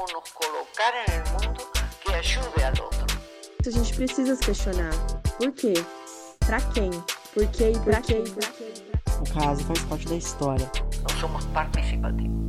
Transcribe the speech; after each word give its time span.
como 0.00 0.12
nos 0.12 0.30
colocar 0.32 0.94
en 1.06 1.12
el 1.12 1.32
mundo 1.32 1.70
que 2.02 2.14
ayude 2.14 2.64
al 2.64 2.72
otro. 2.72 3.06
A 3.66 3.70
gente 3.70 3.94
precisa 3.94 4.34
se 4.34 4.44
questionar. 4.46 4.92
Por 5.36 5.52
quê? 5.52 5.74
Pra 6.46 6.58
quem? 6.72 6.90
Por 7.34 7.46
quê 7.48 7.72
e 7.72 7.78
pra 7.80 8.00
quem? 8.00 8.24
O 8.24 9.34
caso 9.34 9.62
faz 9.64 9.80
parte 9.84 10.08
da 10.08 10.14
história. 10.14 10.70
No 11.02 11.20
somos 11.20 11.44
participativos. 11.46 12.40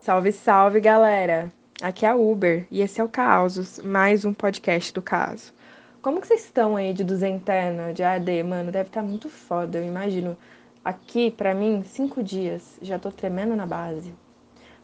Salve, 0.00 0.32
salve, 0.32 0.80
galera! 0.80 1.52
Aqui 1.82 2.06
é 2.06 2.10
a 2.10 2.14
Uber 2.14 2.66
e 2.70 2.80
esse 2.80 3.00
é 3.00 3.04
o 3.04 3.08
Causos, 3.08 3.80
mais 3.80 4.24
um 4.24 4.32
podcast 4.32 4.92
do 4.92 5.02
caso. 5.02 5.52
Como 6.00 6.20
que 6.20 6.28
vocês 6.28 6.44
estão 6.44 6.76
aí 6.76 6.92
de 6.92 7.02
duzentena, 7.02 7.92
de 7.92 8.02
AD? 8.04 8.44
Mano, 8.44 8.70
deve 8.70 8.88
estar 8.88 9.02
tá 9.02 9.06
muito 9.06 9.28
foda, 9.28 9.78
eu 9.78 9.84
imagino. 9.84 10.36
Aqui, 10.84 11.30
pra 11.30 11.54
mim, 11.54 11.82
cinco 11.84 12.22
dias, 12.22 12.78
já 12.80 12.98
tô 12.98 13.10
tremendo 13.10 13.54
na 13.54 13.66
base. 13.66 14.14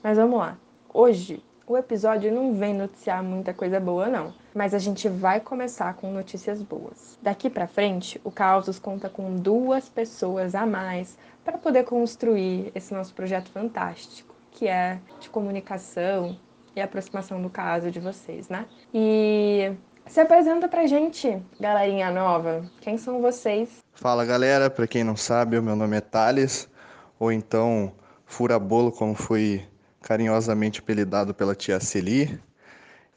Mas 0.03 0.19
vamos 0.19 0.39
lá. 0.39 0.59
Hoje, 0.93 1.43
o 1.67 1.79
episódio 1.79 2.31
não 2.31 2.53
vem 2.55 2.75
noticiar 2.75 3.23
muita 3.23 3.55
coisa 3.55 3.81
boa, 3.81 4.07
não. 4.09 4.35
Mas 4.55 4.75
a 4.75 4.79
gente 4.79 5.09
vai 5.09 5.41
começar 5.41 5.95
com 5.95 6.13
notícias 6.13 6.61
boas. 6.61 7.19
Daqui 7.23 7.49
pra 7.49 7.67
frente, 7.67 8.21
o 8.23 8.31
Causos 8.31 8.79
conta 8.79 9.09
com 9.09 9.35
duas 9.37 9.89
pessoas 9.89 10.55
a 10.55 10.67
mais 10.67 11.17
para 11.45 11.59
poder 11.59 11.85
construir 11.85 12.71
esse 12.75 12.93
nosso 12.93 13.15
projeto 13.15 13.51
fantástico, 13.51 14.35
que 14.51 14.69
é 14.69 14.99
de 15.21 15.31
comunicação 15.31 16.37
e 16.77 16.81
aproximação 16.81 17.41
do 17.41 17.49
caso 17.49 17.91
de 17.91 18.01
vocês, 18.01 18.49
né? 18.49 18.67
E 18.93 19.73
se 20.07 20.21
apresenta 20.21 20.69
pra 20.69 20.87
gente, 20.87 21.43
galerinha 21.59 22.11
nova. 22.11 22.65
Quem 22.81 22.99
são 22.99 23.21
vocês? 23.21 23.84
Fala 23.97 24.25
galera, 24.25 24.69
para 24.69 24.89
quem 24.89 25.05
não 25.05 25.17
sabe, 25.17 25.57
o 25.57 25.63
meu 25.63 25.77
nome 25.77 25.97
é 25.97 26.01
Thales, 26.01 26.69
ou 27.17 27.31
então 27.31 27.93
Fura 28.27 28.59
Bolo, 28.59 28.91
como 28.91 29.15
fui 29.15 29.65
carinhosamente 30.03 30.81
apelidado 30.81 31.33
pela 31.33 31.55
tia 31.55 31.79
Celi. 31.79 32.39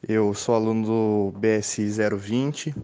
Eu 0.06 0.32
sou 0.34 0.54
aluno 0.54 0.86
do 0.86 1.34
BSI 1.36 1.90
020. 2.16 2.76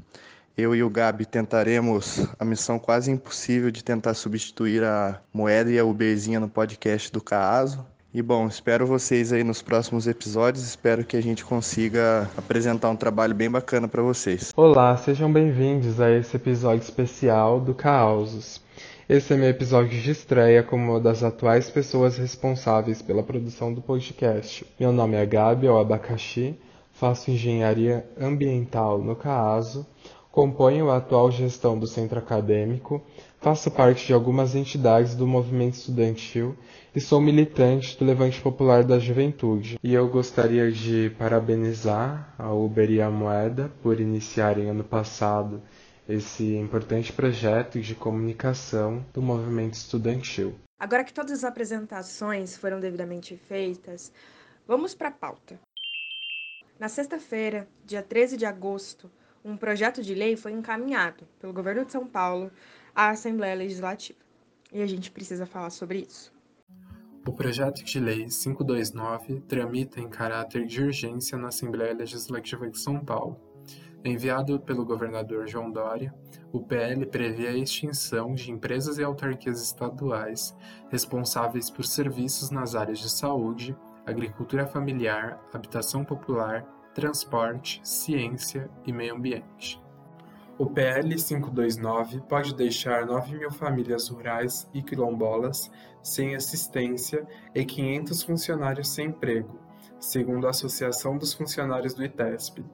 Eu 0.58 0.74
e 0.74 0.82
o 0.82 0.90
Gabi 0.90 1.24
tentaremos 1.24 2.26
a 2.36 2.44
missão 2.44 2.80
quase 2.80 3.12
impossível 3.12 3.70
de 3.70 3.84
tentar 3.84 4.14
substituir 4.14 4.82
a 4.82 5.22
moeda 5.32 5.70
e 5.70 5.78
a 5.78 5.84
Uberzinha 5.84 6.40
no 6.40 6.48
podcast 6.48 7.12
do 7.12 7.22
Caaso. 7.22 7.86
E 8.14 8.22
bom, 8.22 8.46
espero 8.46 8.86
vocês 8.86 9.32
aí 9.32 9.42
nos 9.42 9.60
próximos 9.60 10.06
episódios. 10.06 10.64
Espero 10.64 11.04
que 11.04 11.16
a 11.16 11.20
gente 11.20 11.44
consiga 11.44 12.30
apresentar 12.36 12.88
um 12.88 12.94
trabalho 12.94 13.34
bem 13.34 13.50
bacana 13.50 13.88
para 13.88 14.02
vocês. 14.02 14.52
Olá, 14.56 14.96
sejam 14.96 15.32
bem-vindos 15.32 16.00
a 16.00 16.12
esse 16.12 16.36
episódio 16.36 16.84
especial 16.84 17.58
do 17.58 17.74
Causos. 17.74 18.60
Esse 19.08 19.34
é 19.34 19.36
meu 19.36 19.48
episódio 19.48 20.00
de 20.00 20.12
estreia 20.12 20.62
como 20.62 20.92
uma 20.92 21.00
das 21.00 21.24
atuais 21.24 21.68
pessoas 21.68 22.16
responsáveis 22.16 23.02
pela 23.02 23.20
produção 23.20 23.74
do 23.74 23.82
podcast. 23.82 24.64
Meu 24.78 24.92
nome 24.92 25.16
é 25.16 25.26
Gabi, 25.26 25.66
ou 25.66 25.80
Abacaxi, 25.80 26.56
faço 26.92 27.32
engenharia 27.32 28.08
ambiental 28.16 29.02
no 29.02 29.16
CAASO, 29.16 29.84
componho 30.34 30.90
a 30.90 30.96
atual 30.96 31.30
gestão 31.30 31.78
do 31.78 31.86
centro 31.86 32.18
acadêmico, 32.18 33.00
faço 33.40 33.70
parte 33.70 34.04
de 34.04 34.12
algumas 34.12 34.56
entidades 34.56 35.14
do 35.14 35.28
movimento 35.28 35.74
estudantil 35.74 36.56
e 36.92 37.00
sou 37.00 37.20
militante 37.20 37.96
do 37.96 38.04
Levante 38.04 38.40
Popular 38.40 38.82
da 38.82 38.98
Juventude. 38.98 39.78
E 39.80 39.94
eu 39.94 40.08
gostaria 40.08 40.72
de 40.72 41.14
parabenizar 41.16 42.34
a 42.36 42.52
Uber 42.52 42.90
e 42.90 43.00
a 43.00 43.08
Moeda 43.08 43.70
por 43.80 44.00
iniciarem 44.00 44.68
ano 44.68 44.82
passado 44.82 45.62
esse 46.08 46.56
importante 46.56 47.12
projeto 47.12 47.80
de 47.80 47.94
comunicação 47.94 49.06
do 49.14 49.22
movimento 49.22 49.74
estudantil. 49.74 50.56
Agora 50.80 51.04
que 51.04 51.14
todas 51.14 51.30
as 51.30 51.44
apresentações 51.44 52.56
foram 52.56 52.80
devidamente 52.80 53.36
feitas, 53.36 54.12
vamos 54.66 54.96
para 54.96 55.10
a 55.10 55.12
pauta. 55.12 55.60
Na 56.76 56.88
sexta-feira, 56.88 57.68
dia 57.86 58.02
13 58.02 58.36
de 58.36 58.44
agosto, 58.44 59.08
um 59.44 59.56
projeto 59.56 60.02
de 60.02 60.14
lei 60.14 60.36
foi 60.36 60.52
encaminhado 60.52 61.24
pelo 61.38 61.52
governo 61.52 61.84
de 61.84 61.92
São 61.92 62.06
Paulo 62.06 62.50
à 62.94 63.10
Assembleia 63.10 63.54
Legislativa. 63.54 64.18
E 64.72 64.80
a 64.80 64.86
gente 64.86 65.10
precisa 65.10 65.44
falar 65.44 65.70
sobre 65.70 66.00
isso. 66.00 66.32
O 67.26 67.32
projeto 67.32 67.84
de 67.84 68.00
lei 68.00 68.26
529 68.26 69.40
tramita 69.42 70.00
em 70.00 70.08
caráter 70.08 70.66
de 70.66 70.82
urgência 70.82 71.38
na 71.38 71.48
Assembleia 71.48 71.94
Legislativa 71.94 72.68
de 72.68 72.78
São 72.78 72.98
Paulo. 73.04 73.38
Enviado 74.04 74.60
pelo 74.60 74.84
governador 74.84 75.46
João 75.46 75.70
Dória, 75.70 76.14
o 76.52 76.60
PL 76.60 77.06
prevê 77.06 77.48
a 77.48 77.56
extinção 77.56 78.34
de 78.34 78.50
empresas 78.50 78.98
e 78.98 79.02
autarquias 79.02 79.62
estaduais 79.62 80.54
responsáveis 80.90 81.70
por 81.70 81.86
serviços 81.86 82.50
nas 82.50 82.74
áreas 82.74 82.98
de 82.98 83.10
saúde, 83.10 83.74
agricultura 84.04 84.66
familiar, 84.66 85.40
habitação 85.50 86.04
popular, 86.04 86.66
transporte, 86.94 87.80
ciência 87.82 88.70
e 88.86 88.92
meio 88.92 89.14
ambiente. 89.14 89.82
O 90.56 90.66
PL 90.66 91.16
529 91.16 92.20
pode 92.20 92.54
deixar 92.54 93.04
9 93.04 93.36
mil 93.36 93.50
famílias 93.50 94.08
rurais 94.08 94.70
e 94.72 94.80
quilombolas 94.82 95.68
sem 96.00 96.36
assistência 96.36 97.26
e 97.52 97.64
500 97.64 98.22
funcionários 98.22 98.88
sem 98.88 99.08
emprego, 99.08 99.58
segundo 99.98 100.46
a 100.46 100.50
Associação 100.50 101.18
dos 101.18 101.34
Funcionários 101.34 101.92
do 101.92 102.04
ITESP. 102.04 102.64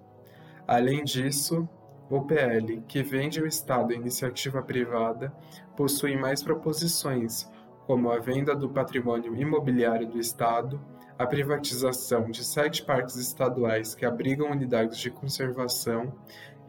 Além 0.69 1.03
disso, 1.03 1.67
o 2.11 2.21
PL, 2.21 2.83
que 2.87 3.03
vende 3.03 3.41
o 3.41 3.47
Estado 3.47 3.93
à 3.93 3.97
iniciativa 3.97 4.63
privada, 4.63 5.33
possui 5.75 6.17
mais 6.17 6.43
proposições, 6.43 7.49
como 7.87 8.11
a 8.11 8.19
venda 8.19 8.55
do 8.55 8.69
patrimônio 8.69 9.35
imobiliário 9.35 10.07
do 10.07 10.19
Estado, 10.19 10.79
a 11.21 11.27
privatização 11.27 12.31
de 12.31 12.43
sete 12.43 12.83
parques 12.83 13.17
estaduais 13.17 13.95
que 13.95 14.07
abrigam 14.07 14.51
unidades 14.51 14.97
de 14.97 15.11
conservação 15.11 16.15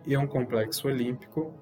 e 0.05 0.17
um 0.17 0.27
complexo 0.27 0.89
olímpico, 0.89 1.53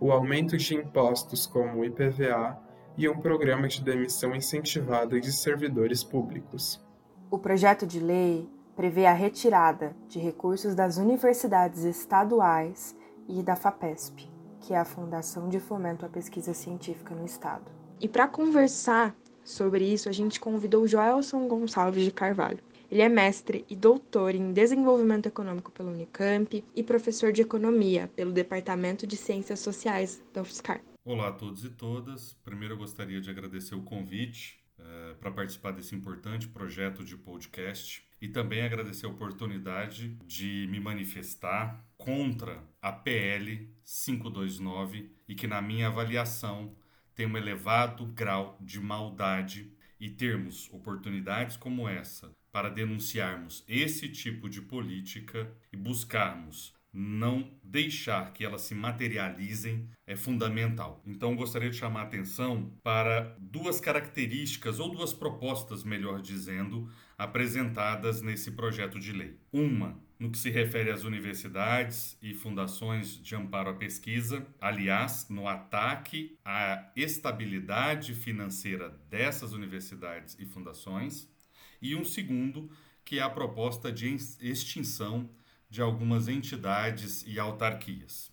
o 0.00 0.10
aumento 0.10 0.56
de 0.56 0.74
impostos 0.74 1.46
como 1.46 1.80
o 1.80 1.84
IPVA 1.84 2.58
e 2.96 3.06
um 3.06 3.18
programa 3.18 3.68
de 3.68 3.84
demissão 3.84 4.34
incentivada 4.34 5.20
de 5.20 5.30
servidores 5.30 6.02
públicos. 6.02 6.82
O 7.30 7.38
projeto 7.38 7.86
de 7.86 8.00
lei 8.00 8.48
prevê 8.74 9.04
a 9.04 9.12
retirada 9.12 9.94
de 10.08 10.18
recursos 10.18 10.74
das 10.74 10.96
universidades 10.96 11.84
estaduais 11.84 12.96
e 13.28 13.42
da 13.42 13.56
FAPESP, 13.56 14.26
que 14.60 14.72
é 14.72 14.78
a 14.78 14.86
Fundação 14.86 15.50
de 15.50 15.60
Fomento 15.60 16.06
à 16.06 16.08
Pesquisa 16.08 16.54
Científica 16.54 17.14
no 17.14 17.26
Estado. 17.26 17.70
E 18.00 18.08
para 18.08 18.26
conversar 18.26 19.14
sobre 19.48 19.84
isso, 19.84 20.08
a 20.08 20.12
gente 20.12 20.38
convidou 20.38 20.86
Joelson 20.86 21.48
Gonçalves 21.48 22.04
de 22.04 22.10
Carvalho. 22.10 22.58
Ele 22.90 23.02
é 23.02 23.08
mestre 23.08 23.64
e 23.68 23.76
doutor 23.76 24.34
em 24.34 24.52
Desenvolvimento 24.52 25.26
Econômico 25.26 25.70
pela 25.72 25.90
Unicamp 25.90 26.64
e 26.74 26.82
professor 26.82 27.32
de 27.32 27.42
Economia 27.42 28.10
pelo 28.14 28.32
Departamento 28.32 29.06
de 29.06 29.16
Ciências 29.16 29.60
Sociais 29.60 30.22
da 30.32 30.42
UFSCar. 30.42 30.80
Olá 31.04 31.28
a 31.28 31.32
todos 31.32 31.64
e 31.64 31.70
todas. 31.70 32.34
Primeiro 32.44 32.74
eu 32.74 32.78
gostaria 32.78 33.20
de 33.20 33.30
agradecer 33.30 33.74
o 33.74 33.82
convite 33.82 34.58
uh, 34.78 35.14
para 35.16 35.30
participar 35.30 35.72
desse 35.72 35.94
importante 35.94 36.48
projeto 36.48 37.04
de 37.04 37.16
podcast 37.16 38.02
e 38.20 38.28
também 38.28 38.62
agradecer 38.62 39.06
a 39.06 39.10
oportunidade 39.10 40.16
de 40.26 40.66
me 40.70 40.80
manifestar 40.80 41.84
contra 41.96 42.62
a 42.80 42.90
PL 42.90 43.68
529 43.84 45.10
e 45.28 45.34
que, 45.34 45.46
na 45.46 45.62
minha 45.62 45.86
avaliação, 45.88 46.74
tem 47.18 47.26
um 47.26 47.36
elevado 47.36 48.06
grau 48.06 48.56
de 48.60 48.78
maldade 48.78 49.72
e 49.98 50.08
termos 50.08 50.72
oportunidades 50.72 51.56
como 51.56 51.88
essa 51.88 52.30
para 52.52 52.68
denunciarmos 52.68 53.64
esse 53.66 54.08
tipo 54.08 54.48
de 54.48 54.62
política 54.62 55.52
e 55.72 55.76
buscarmos 55.76 56.72
não 56.92 57.50
deixar 57.60 58.32
que 58.32 58.44
elas 58.44 58.60
se 58.62 58.74
materializem 58.74 59.88
é 60.06 60.14
fundamental. 60.14 61.02
Então, 61.04 61.34
gostaria 61.34 61.70
de 61.70 61.76
chamar 61.76 62.02
a 62.02 62.04
atenção 62.04 62.72
para 62.84 63.36
duas 63.40 63.80
características, 63.80 64.78
ou 64.78 64.88
duas 64.88 65.12
propostas, 65.12 65.82
melhor 65.82 66.22
dizendo, 66.22 66.88
apresentadas 67.18 68.22
nesse 68.22 68.52
projeto 68.52 69.00
de 69.00 69.12
lei. 69.12 69.36
Uma, 69.52 70.00
no 70.18 70.30
que 70.30 70.38
se 70.38 70.50
refere 70.50 70.90
às 70.90 71.04
universidades 71.04 72.18
e 72.20 72.34
fundações 72.34 73.22
de 73.22 73.36
amparo 73.36 73.70
à 73.70 73.74
pesquisa, 73.74 74.46
aliás, 74.60 75.28
no 75.28 75.46
ataque 75.46 76.36
à 76.44 76.90
estabilidade 76.96 78.14
financeira 78.14 78.90
dessas 79.08 79.52
universidades 79.52 80.36
e 80.38 80.44
fundações 80.44 81.28
e 81.80 81.94
um 81.94 82.04
segundo, 82.04 82.70
que 83.04 83.18
é 83.18 83.22
a 83.22 83.30
proposta 83.30 83.92
de 83.92 84.08
extinção 84.40 85.30
de 85.70 85.80
algumas 85.80 86.28
entidades 86.28 87.24
e 87.26 87.38
autarquias. 87.38 88.32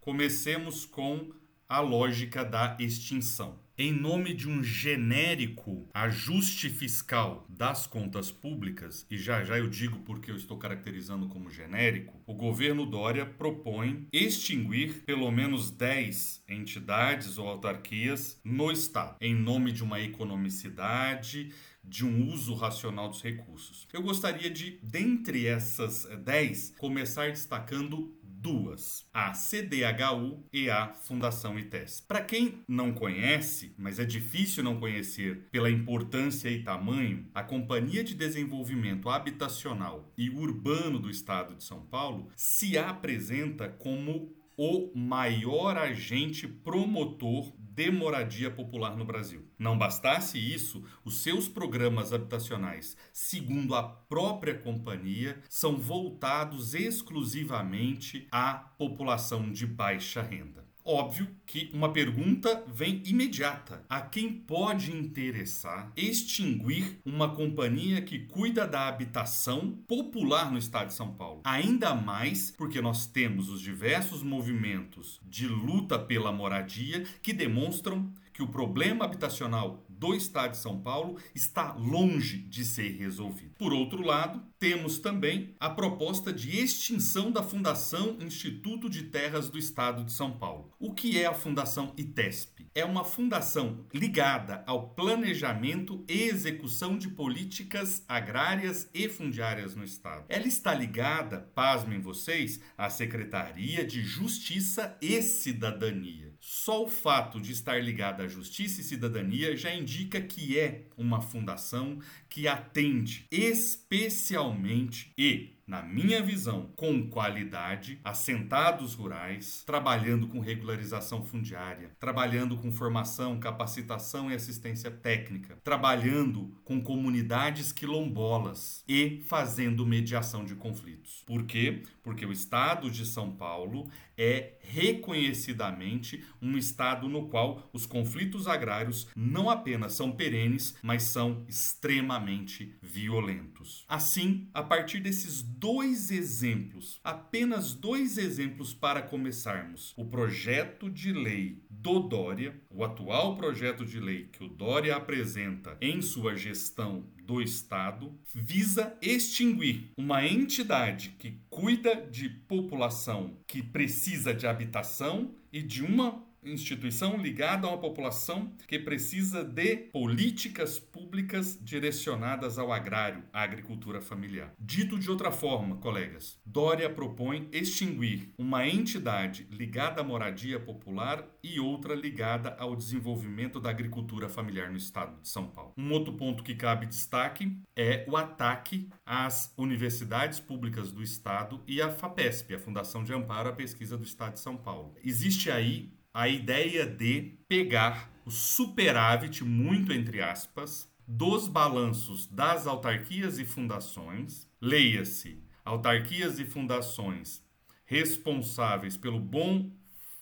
Comecemos 0.00 0.86
com 0.86 1.32
a 1.68 1.80
lógica 1.80 2.44
da 2.44 2.76
extinção. 2.80 3.65
Em 3.78 3.92
nome 3.92 4.32
de 4.32 4.48
um 4.48 4.62
genérico 4.62 5.86
ajuste 5.92 6.70
fiscal 6.70 7.46
das 7.48 7.86
contas 7.86 8.30
públicas, 8.30 9.06
e 9.10 9.18
já 9.18 9.44
já 9.44 9.58
eu 9.58 9.68
digo 9.68 9.98
porque 9.98 10.30
eu 10.30 10.36
estou 10.36 10.56
caracterizando 10.56 11.28
como 11.28 11.50
genérico, 11.50 12.18
o 12.26 12.32
governo 12.32 12.86
Dória 12.86 13.26
propõe 13.26 14.08
extinguir 14.10 15.02
pelo 15.04 15.30
menos 15.30 15.70
10 15.70 16.42
entidades 16.48 17.36
ou 17.36 17.46
autarquias 17.48 18.40
no 18.42 18.72
Estado, 18.72 19.16
em 19.20 19.34
nome 19.34 19.72
de 19.72 19.84
uma 19.84 20.00
economicidade 20.00 21.52
de 21.88 22.04
um 22.04 22.32
uso 22.32 22.54
racional 22.54 23.08
dos 23.08 23.22
recursos. 23.22 23.86
Eu 23.92 24.02
gostaria 24.02 24.50
de, 24.50 24.80
dentre 24.82 25.46
essas 25.46 26.04
10, 26.24 26.74
começar 26.78 27.28
destacando 27.30 28.15
duas: 28.46 29.04
a 29.12 29.32
CDHU 29.32 30.44
e 30.52 30.70
a 30.70 30.94
Fundação 30.94 31.58
ITES. 31.58 32.00
Para 32.00 32.20
quem 32.20 32.62
não 32.68 32.92
conhece, 32.92 33.74
mas 33.76 33.98
é 33.98 34.04
difícil 34.04 34.62
não 34.62 34.78
conhecer 34.78 35.48
pela 35.50 35.68
importância 35.68 36.48
e 36.48 36.62
tamanho, 36.62 37.26
a 37.34 37.42
Companhia 37.42 38.04
de 38.04 38.14
Desenvolvimento 38.14 39.10
Habitacional 39.10 40.12
e 40.16 40.30
Urbano 40.30 41.00
do 41.00 41.10
Estado 41.10 41.56
de 41.56 41.64
São 41.64 41.80
Paulo 41.80 42.28
se 42.36 42.78
apresenta 42.78 43.68
como 43.68 44.32
o 44.56 44.90
maior 44.94 45.76
agente 45.76 46.48
promotor 46.48 47.52
de 47.58 47.90
moradia 47.90 48.50
popular 48.50 48.96
no 48.96 49.04
Brasil. 49.04 49.46
Não 49.58 49.76
bastasse 49.76 50.38
isso, 50.38 50.82
os 51.04 51.18
seus 51.22 51.46
programas 51.46 52.10
habitacionais, 52.12 52.96
segundo 53.12 53.74
a 53.74 53.82
própria 53.82 54.56
companhia, 54.56 55.38
são 55.48 55.76
voltados 55.76 56.74
exclusivamente 56.74 58.26
à 58.32 58.54
população 58.54 59.52
de 59.52 59.66
baixa 59.66 60.22
renda. 60.22 60.65
Óbvio 60.88 61.26
que 61.44 61.68
uma 61.74 61.92
pergunta 61.92 62.64
vem 62.68 63.02
imediata. 63.04 63.84
A 63.88 64.00
quem 64.00 64.32
pode 64.32 64.92
interessar 64.92 65.90
extinguir 65.96 67.00
uma 67.04 67.34
companhia 67.34 68.00
que 68.00 68.20
cuida 68.20 68.64
da 68.68 68.86
habitação 68.86 69.72
popular 69.88 70.52
no 70.52 70.58
estado 70.58 70.86
de 70.86 70.94
São 70.94 71.12
Paulo? 71.12 71.40
Ainda 71.44 71.92
mais 71.92 72.52
porque 72.52 72.80
nós 72.80 73.04
temos 73.04 73.48
os 73.48 73.60
diversos 73.60 74.22
movimentos 74.22 75.20
de 75.24 75.48
luta 75.48 75.98
pela 75.98 76.30
moradia 76.30 77.02
que 77.20 77.32
demonstram 77.32 78.08
que 78.32 78.42
o 78.42 78.48
problema 78.48 79.06
habitacional 79.06 79.82
do 79.98 80.14
Estado 80.14 80.52
de 80.52 80.58
São 80.58 80.80
Paulo 80.80 81.18
está 81.34 81.72
longe 81.74 82.38
de 82.38 82.64
ser 82.64 82.96
resolvido. 82.96 83.54
Por 83.58 83.72
outro 83.72 84.02
lado, 84.02 84.42
temos 84.58 84.98
também 84.98 85.54
a 85.58 85.70
proposta 85.70 86.32
de 86.32 86.58
extinção 86.58 87.30
da 87.30 87.42
Fundação 87.42 88.16
Instituto 88.20 88.88
de 88.88 89.04
Terras 89.04 89.48
do 89.48 89.58
Estado 89.58 90.04
de 90.04 90.12
São 90.12 90.32
Paulo. 90.32 90.70
O 90.78 90.94
que 90.94 91.18
é 91.18 91.26
a 91.26 91.34
Fundação 91.34 91.92
ITESP? 91.96 92.68
É 92.74 92.84
uma 92.84 93.04
fundação 93.04 93.86
ligada 93.92 94.62
ao 94.66 94.90
planejamento 94.90 96.04
e 96.08 96.24
execução 96.24 96.98
de 96.98 97.08
políticas 97.08 98.04
agrárias 98.06 98.88
e 98.92 99.08
fundiárias 99.08 99.74
no 99.74 99.84
Estado. 99.84 100.26
Ela 100.28 100.46
está 100.46 100.74
ligada, 100.74 101.50
pasmem 101.54 102.00
vocês, 102.00 102.60
à 102.76 102.90
Secretaria 102.90 103.84
de 103.84 104.02
Justiça 104.02 104.96
e 105.00 105.22
Cidadania. 105.22 106.35
Só 106.48 106.84
o 106.84 106.88
fato 106.88 107.40
de 107.40 107.50
estar 107.50 107.82
ligada 107.82 108.22
à 108.22 108.28
Justiça 108.28 108.80
e 108.80 108.84
Cidadania 108.84 109.56
já 109.56 109.74
indica 109.74 110.20
que 110.20 110.56
é 110.56 110.84
uma 110.96 111.20
fundação 111.20 111.98
que 112.28 112.46
atende 112.46 113.26
especialmente 113.32 115.12
e 115.18 115.55
na 115.66 115.82
minha 115.82 116.22
visão, 116.22 116.70
com 116.76 117.08
qualidade, 117.10 117.98
assentados 118.04 118.94
rurais, 118.94 119.64
trabalhando 119.66 120.28
com 120.28 120.38
regularização 120.38 121.24
fundiária, 121.24 121.90
trabalhando 121.98 122.56
com 122.56 122.70
formação, 122.70 123.40
capacitação 123.40 124.30
e 124.30 124.34
assistência 124.34 124.90
técnica, 124.90 125.58
trabalhando 125.64 126.56
com 126.64 126.80
comunidades 126.80 127.72
quilombolas 127.72 128.84
e 128.88 129.22
fazendo 129.26 129.84
mediação 129.84 130.44
de 130.44 130.54
conflitos. 130.54 131.24
Por 131.26 131.44
quê? 131.44 131.82
Porque 132.02 132.24
o 132.24 132.32
estado 132.32 132.88
de 132.90 133.04
São 133.04 133.32
Paulo 133.32 133.90
é 134.16 134.54
reconhecidamente 134.60 136.24
um 136.40 136.56
estado 136.56 137.08
no 137.08 137.28
qual 137.28 137.68
os 137.72 137.86
conflitos 137.86 138.46
agrários 138.46 139.08
não 139.14 139.50
apenas 139.50 139.92
são 139.92 140.12
perenes, 140.12 140.76
mas 140.82 141.02
são 141.04 141.44
extremamente 141.48 142.74
violentos. 142.80 143.84
Assim, 143.88 144.48
a 144.54 144.62
partir 144.62 145.00
desses 145.00 145.42
dois 145.56 146.10
exemplos, 146.10 147.00
apenas 147.02 147.74
dois 147.74 148.18
exemplos 148.18 148.74
para 148.74 149.00
começarmos. 149.00 149.94
O 149.96 150.04
projeto 150.04 150.90
de 150.90 151.12
lei 151.12 151.64
do 151.70 151.98
Dória, 152.00 152.60
o 152.70 152.84
atual 152.84 153.36
projeto 153.36 153.84
de 153.84 153.98
lei 153.98 154.28
que 154.30 154.44
o 154.44 154.48
Dória 154.48 154.94
apresenta 154.94 155.76
em 155.80 156.02
sua 156.02 156.36
gestão 156.36 157.06
do 157.24 157.40
Estado, 157.40 158.12
visa 158.34 158.96
extinguir 159.00 159.90
uma 159.96 160.26
entidade 160.26 161.16
que 161.18 161.40
cuida 161.48 161.94
de 161.94 162.28
população 162.28 163.38
que 163.46 163.62
precisa 163.62 164.34
de 164.34 164.46
habitação 164.46 165.34
e 165.52 165.62
de 165.62 165.82
uma 165.82 166.25
instituição 166.46 167.16
ligada 167.16 167.66
a 167.66 167.70
uma 167.70 167.78
população 167.78 168.52
que 168.66 168.78
precisa 168.78 169.44
de 169.44 169.76
políticas 169.76 170.78
públicas 170.78 171.58
direcionadas 171.62 172.58
ao 172.58 172.72
agrário, 172.72 173.24
à 173.32 173.42
agricultura 173.42 174.00
familiar. 174.00 174.52
Dito 174.58 174.98
de 174.98 175.10
outra 175.10 175.30
forma, 175.30 175.76
colegas, 175.76 176.38
Dória 176.44 176.88
propõe 176.88 177.48
extinguir 177.52 178.32
uma 178.38 178.66
entidade 178.66 179.46
ligada 179.50 180.00
à 180.00 180.04
moradia 180.04 180.58
popular 180.58 181.26
e 181.42 181.60
outra 181.60 181.94
ligada 181.94 182.56
ao 182.58 182.74
desenvolvimento 182.74 183.60
da 183.60 183.70
agricultura 183.70 184.28
familiar 184.28 184.70
no 184.70 184.76
estado 184.76 185.20
de 185.20 185.28
São 185.28 185.46
Paulo. 185.46 185.72
Um 185.76 185.92
outro 185.92 186.12
ponto 186.14 186.42
que 186.42 186.54
cabe 186.54 186.86
destaque 186.86 187.56
é 187.74 188.04
o 188.08 188.16
ataque 188.16 188.88
às 189.04 189.52
universidades 189.56 190.40
públicas 190.40 190.90
do 190.90 191.02
estado 191.02 191.62
e 191.66 191.80
à 191.80 191.90
FAPESP, 191.90 192.54
a 192.54 192.58
Fundação 192.58 193.04
de 193.04 193.12
Amparo 193.12 193.48
à 193.48 193.52
Pesquisa 193.52 193.96
do 193.96 194.04
Estado 194.04 194.34
de 194.34 194.40
São 194.40 194.56
Paulo. 194.56 194.94
Existe 195.04 195.50
aí 195.50 195.95
a 196.16 196.30
ideia 196.30 196.86
de 196.86 197.34
pegar 197.46 198.10
o 198.24 198.30
superávit, 198.30 199.44
muito 199.44 199.92
entre 199.92 200.22
aspas, 200.22 200.90
dos 201.06 201.46
balanços 201.46 202.26
das 202.26 202.66
autarquias 202.66 203.38
e 203.38 203.44
fundações, 203.44 204.48
leia-se, 204.58 205.44
autarquias 205.62 206.38
e 206.38 206.46
fundações 206.46 207.44
responsáveis 207.84 208.96
pelo 208.96 209.20
bom 209.20 209.70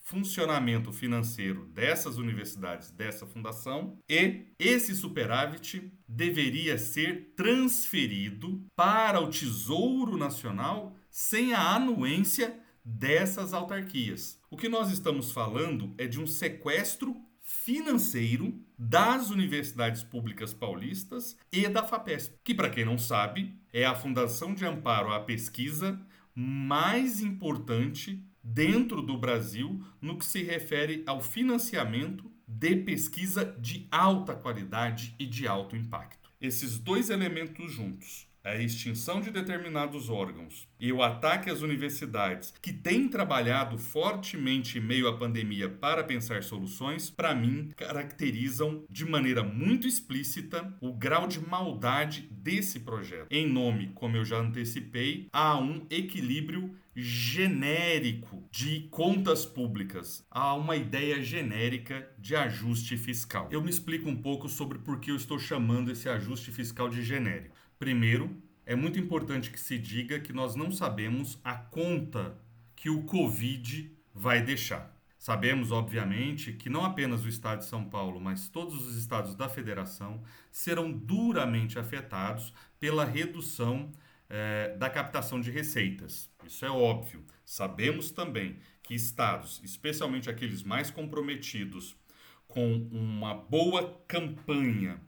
funcionamento 0.02 0.92
financeiro 0.92 1.64
dessas 1.66 2.18
universidades, 2.18 2.90
dessa 2.90 3.24
fundação, 3.24 3.96
e 4.10 4.48
esse 4.58 4.96
superávit 4.96 5.92
deveria 6.08 6.76
ser 6.76 7.34
transferido 7.36 8.66
para 8.74 9.20
o 9.20 9.30
Tesouro 9.30 10.16
Nacional 10.16 10.96
sem 11.08 11.54
a 11.54 11.76
anuência 11.76 12.63
dessas 12.84 13.54
autarquias. 13.54 14.38
O 14.50 14.56
que 14.56 14.68
nós 14.68 14.90
estamos 14.90 15.32
falando 15.32 15.94
é 15.96 16.06
de 16.06 16.20
um 16.20 16.26
sequestro 16.26 17.16
financeiro 17.40 18.58
das 18.78 19.30
universidades 19.30 20.02
públicas 20.02 20.52
paulistas 20.52 21.36
e 21.52 21.68
da 21.68 21.82
FAPESP, 21.82 22.38
que, 22.42 22.54
para 22.54 22.70
quem 22.70 22.84
não 22.84 22.98
sabe, 22.98 23.54
é 23.72 23.84
a 23.84 23.94
fundação 23.94 24.54
de 24.54 24.64
amparo 24.64 25.12
à 25.12 25.20
pesquisa 25.20 26.00
mais 26.34 27.20
importante 27.20 28.24
dentro 28.42 29.00
do 29.00 29.16
Brasil 29.16 29.82
no 30.00 30.18
que 30.18 30.24
se 30.24 30.42
refere 30.42 31.02
ao 31.06 31.20
financiamento 31.20 32.30
de 32.46 32.76
pesquisa 32.76 33.44
de 33.58 33.86
alta 33.90 34.34
qualidade 34.34 35.14
e 35.18 35.26
de 35.26 35.46
alto 35.46 35.76
impacto. 35.76 36.30
Esses 36.40 36.78
dois 36.78 37.08
elementos 37.08 37.72
juntos, 37.72 38.28
a 38.44 38.56
extinção 38.56 39.22
de 39.22 39.30
determinados 39.30 40.10
órgãos 40.10 40.68
e 40.78 40.92
o 40.92 41.02
ataque 41.02 41.48
às 41.48 41.62
universidades, 41.62 42.52
que 42.60 42.72
têm 42.72 43.08
trabalhado 43.08 43.78
fortemente 43.78 44.78
em 44.78 44.82
meio 44.82 45.08
à 45.08 45.16
pandemia 45.16 45.68
para 45.68 46.04
pensar 46.04 46.42
soluções, 46.42 47.08
para 47.08 47.34
mim, 47.34 47.70
caracterizam 47.74 48.84
de 48.90 49.06
maneira 49.06 49.42
muito 49.42 49.86
explícita 49.86 50.76
o 50.80 50.92
grau 50.92 51.26
de 51.26 51.40
maldade 51.40 52.28
desse 52.30 52.80
projeto. 52.80 53.28
Em 53.30 53.50
nome, 53.50 53.90
como 53.94 54.18
eu 54.18 54.24
já 54.24 54.36
antecipei, 54.36 55.28
a 55.32 55.58
um 55.58 55.86
equilíbrio 55.88 56.76
genérico 56.94 58.46
de 58.52 58.86
contas 58.90 59.44
públicas, 59.44 60.24
há 60.30 60.54
uma 60.54 60.76
ideia 60.76 61.20
genérica 61.20 62.08
de 62.18 62.36
ajuste 62.36 62.96
fiscal. 62.96 63.48
Eu 63.50 63.62
me 63.62 63.70
explico 63.70 64.08
um 64.08 64.16
pouco 64.16 64.48
sobre 64.48 64.78
por 64.78 65.00
que 65.00 65.10
eu 65.10 65.16
estou 65.16 65.38
chamando 65.38 65.90
esse 65.90 66.08
ajuste 66.08 66.52
fiscal 66.52 66.88
de 66.88 67.02
genérico. 67.02 67.63
Primeiro, 67.84 68.34
é 68.64 68.74
muito 68.74 68.98
importante 68.98 69.50
que 69.50 69.60
se 69.60 69.76
diga 69.76 70.18
que 70.18 70.32
nós 70.32 70.56
não 70.56 70.70
sabemos 70.70 71.38
a 71.44 71.54
conta 71.54 72.34
que 72.74 72.88
o 72.88 73.02
Covid 73.02 73.94
vai 74.14 74.40
deixar. 74.40 74.98
Sabemos, 75.18 75.70
obviamente, 75.70 76.54
que 76.54 76.70
não 76.70 76.82
apenas 76.82 77.26
o 77.26 77.28
estado 77.28 77.58
de 77.58 77.66
São 77.66 77.84
Paulo, 77.84 78.18
mas 78.18 78.48
todos 78.48 78.86
os 78.86 78.96
estados 78.96 79.34
da 79.34 79.50
federação 79.50 80.22
serão 80.50 80.90
duramente 80.90 81.78
afetados 81.78 82.54
pela 82.80 83.04
redução 83.04 83.92
eh, 84.30 84.74
da 84.78 84.88
captação 84.88 85.38
de 85.38 85.50
receitas. 85.50 86.30
Isso 86.46 86.64
é 86.64 86.70
óbvio. 86.70 87.22
Sabemos 87.44 88.10
também 88.10 88.56
que 88.82 88.94
estados, 88.94 89.60
especialmente 89.62 90.30
aqueles 90.30 90.62
mais 90.62 90.90
comprometidos 90.90 91.94
com 92.48 92.88
uma 92.90 93.34
boa 93.34 94.02
campanha 94.08 94.98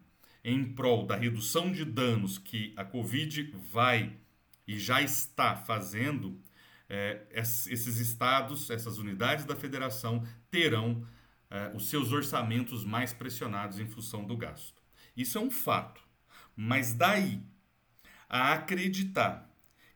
em 0.46 0.64
prol 0.64 1.04
da 1.04 1.16
redução 1.16 1.72
de 1.72 1.84
danos 1.84 2.38
que 2.38 2.72
a 2.76 2.84
Covid 2.84 3.52
vai 3.72 4.16
e 4.64 4.78
já 4.78 5.02
está 5.02 5.56
fazendo, 5.56 6.40
é, 6.88 7.26
esses 7.32 7.98
estados, 7.98 8.70
essas 8.70 8.96
unidades 8.96 9.44
da 9.44 9.56
federação 9.56 10.24
terão 10.48 11.04
é, 11.50 11.72
os 11.74 11.88
seus 11.88 12.12
orçamentos 12.12 12.84
mais 12.84 13.12
pressionados 13.12 13.80
em 13.80 13.88
função 13.88 14.24
do 14.24 14.36
gasto. 14.36 14.80
Isso 15.16 15.36
é 15.36 15.40
um 15.40 15.50
fato. 15.50 16.00
Mas 16.54 16.94
daí 16.94 17.42
a 18.28 18.52
acreditar 18.52 19.50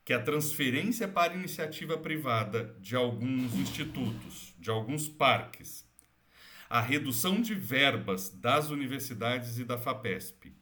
que 0.05 0.13
a 0.13 0.21
transferência 0.21 1.07
para 1.07 1.33
iniciativa 1.33 1.97
privada 1.97 2.77
de 2.81 2.97
alguns 2.97 3.55
institutos, 3.55 4.53
de 4.59 4.69
alguns 4.69 5.09
parques, 5.09 5.89
a 6.71 6.81
redução 6.81 7.41
de 7.43 7.53
verbas 7.53 8.31
das 8.31 8.71
universidades 8.71 9.59
e 9.59 9.65
da 9.65 9.77
FAPESP, 9.77 10.55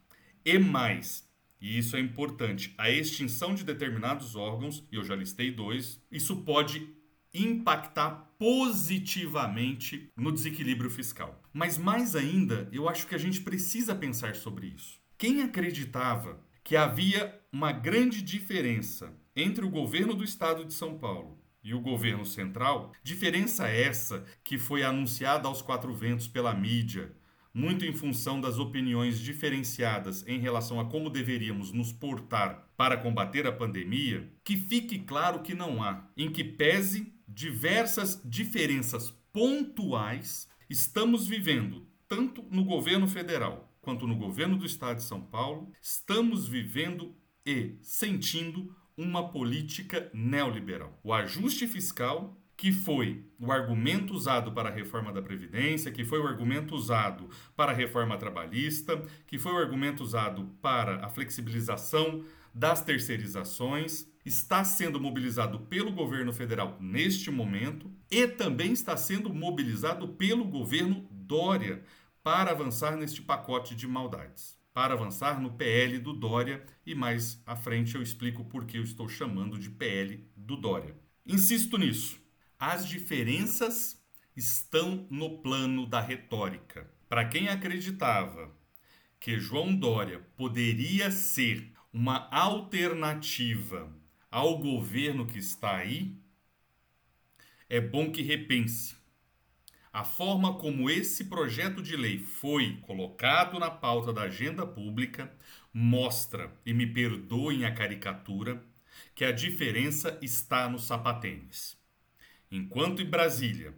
e 0.42 0.58
mais, 0.58 1.28
e 1.60 1.76
isso 1.76 1.96
é 1.96 2.00
importante, 2.00 2.74
a 2.78 2.90
extinção 2.90 3.54
de 3.54 3.62
determinados 3.62 4.34
órgãos, 4.34 4.82
e 4.90 4.96
eu 4.96 5.04
já 5.04 5.14
listei 5.14 5.50
dois, 5.50 6.00
isso 6.10 6.36
pode 6.44 6.88
impactar 7.34 8.32
positivamente 8.38 10.10
no 10.16 10.32
desequilíbrio 10.32 10.88
fiscal. 10.88 11.42
Mas 11.52 11.76
mais 11.76 12.16
ainda, 12.16 12.66
eu 12.72 12.88
acho 12.88 13.06
que 13.06 13.14
a 13.14 13.18
gente 13.18 13.42
precisa 13.42 13.94
pensar 13.94 14.34
sobre 14.34 14.68
isso. 14.68 14.98
Quem 15.18 15.42
acreditava 15.42 16.40
que 16.64 16.74
havia 16.74 17.38
uma 17.52 17.70
grande 17.70 18.22
diferença 18.22 19.14
entre 19.36 19.62
o 19.62 19.70
governo 19.70 20.14
do 20.14 20.24
estado 20.24 20.64
de 20.64 20.72
São 20.72 20.96
Paulo 20.96 21.38
e 21.62 21.74
o 21.74 21.80
governo 21.80 22.24
central, 22.24 22.92
diferença 23.02 23.68
essa 23.68 24.24
que 24.44 24.58
foi 24.58 24.82
anunciada 24.82 25.48
aos 25.48 25.60
quatro 25.60 25.94
ventos 25.94 26.28
pela 26.28 26.54
mídia, 26.54 27.14
muito 27.52 27.84
em 27.84 27.92
função 27.92 28.40
das 28.40 28.58
opiniões 28.58 29.18
diferenciadas 29.18 30.24
em 30.26 30.38
relação 30.38 30.78
a 30.78 30.84
como 30.84 31.10
deveríamos 31.10 31.72
nos 31.72 31.92
portar 31.92 32.68
para 32.76 32.96
combater 32.96 33.46
a 33.46 33.52
pandemia, 33.52 34.32
que 34.44 34.56
fique 34.56 35.00
claro 35.00 35.42
que 35.42 35.54
não 35.54 35.82
há, 35.82 36.08
em 36.16 36.30
que 36.30 36.44
pese 36.44 37.12
diversas 37.26 38.22
diferenças 38.24 39.10
pontuais, 39.32 40.48
estamos 40.70 41.26
vivendo, 41.26 41.86
tanto 42.06 42.42
no 42.50 42.64
governo 42.64 43.08
federal 43.08 43.68
quanto 43.80 44.06
no 44.06 44.16
governo 44.16 44.56
do 44.56 44.66
estado 44.66 44.98
de 44.98 45.02
São 45.02 45.20
Paulo, 45.20 45.72
estamos 45.80 46.46
vivendo 46.46 47.16
e 47.46 47.78
sentindo 47.80 48.76
uma 48.98 49.30
política 49.30 50.10
neoliberal. 50.12 50.98
O 51.02 51.14
ajuste 51.14 51.66
fiscal 51.66 52.36
que 52.58 52.72
foi 52.72 53.24
o 53.38 53.52
argumento 53.52 54.12
usado 54.12 54.50
para 54.50 54.68
a 54.68 54.72
reforma 54.72 55.12
da 55.12 55.22
Previdência, 55.22 55.92
que 55.92 56.04
foi 56.04 56.18
o 56.18 56.26
argumento 56.26 56.74
usado 56.74 57.30
para 57.54 57.70
a 57.70 57.74
reforma 57.74 58.18
trabalhista, 58.18 59.00
que 59.28 59.38
foi 59.38 59.52
o 59.52 59.58
argumento 59.58 60.02
usado 60.02 60.44
para 60.60 61.06
a 61.06 61.08
flexibilização 61.08 62.24
das 62.52 62.82
terceirizações, 62.82 64.08
está 64.26 64.64
sendo 64.64 65.00
mobilizado 65.00 65.60
pelo 65.60 65.92
governo 65.92 66.32
federal 66.32 66.76
neste 66.80 67.30
momento 67.30 67.88
e 68.10 68.26
também 68.26 68.72
está 68.72 68.96
sendo 68.96 69.32
mobilizado 69.32 70.08
pelo 70.08 70.44
governo 70.44 71.06
Dória 71.12 71.84
para 72.24 72.50
avançar 72.50 72.96
neste 72.96 73.22
pacote 73.22 73.76
de 73.76 73.86
maldades. 73.86 74.57
Para 74.78 74.94
avançar 74.94 75.40
no 75.40 75.50
PL 75.54 75.98
do 75.98 76.12
Dória, 76.12 76.64
e 76.86 76.94
mais 76.94 77.42
à 77.44 77.56
frente 77.56 77.96
eu 77.96 78.00
explico 78.00 78.44
por 78.44 78.64
que 78.64 78.78
eu 78.78 78.84
estou 78.84 79.08
chamando 79.08 79.58
de 79.58 79.68
PL 79.70 80.24
do 80.36 80.56
Dória. 80.56 80.94
Insisto 81.26 81.76
nisso 81.76 82.22
as 82.56 82.86
diferenças 82.88 84.00
estão 84.36 85.04
no 85.10 85.42
plano 85.42 85.84
da 85.84 86.00
retórica. 86.00 86.88
Para 87.08 87.24
quem 87.24 87.48
acreditava 87.48 88.54
que 89.18 89.40
João 89.40 89.74
Dória 89.74 90.20
poderia 90.36 91.10
ser 91.10 91.72
uma 91.92 92.28
alternativa 92.30 93.92
ao 94.30 94.58
governo 94.58 95.26
que 95.26 95.40
está 95.40 95.74
aí, 95.74 96.16
é 97.68 97.80
bom 97.80 98.12
que 98.12 98.22
repense. 98.22 98.97
A 99.98 100.04
forma 100.04 100.54
como 100.54 100.88
esse 100.88 101.24
projeto 101.24 101.82
de 101.82 101.96
lei 101.96 102.20
foi 102.20 102.76
colocado 102.82 103.58
na 103.58 103.68
pauta 103.68 104.12
da 104.12 104.22
agenda 104.22 104.64
pública 104.64 105.28
mostra, 105.74 106.56
e 106.64 106.72
me 106.72 106.86
perdoem 106.86 107.64
a 107.64 107.74
caricatura, 107.74 108.64
que 109.12 109.24
a 109.24 109.32
diferença 109.32 110.16
está 110.22 110.68
no 110.68 110.78
sapatênis. 110.78 111.76
Enquanto 112.48 113.02
em 113.02 113.10
Brasília 113.10 113.74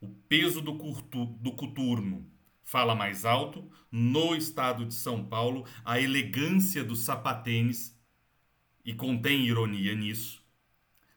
o 0.00 0.06
peso 0.06 0.60
do, 0.60 0.76
curto, 0.76 1.24
do 1.24 1.50
coturno 1.50 2.30
fala 2.62 2.94
mais 2.94 3.24
alto, 3.24 3.68
no 3.90 4.36
estado 4.36 4.86
de 4.86 4.94
São 4.94 5.24
Paulo 5.24 5.66
a 5.84 6.00
elegância 6.00 6.84
do 6.84 6.94
sapatênis, 6.94 7.92
e 8.84 8.94
contém 8.94 9.44
ironia 9.44 9.96
nisso, 9.96 10.46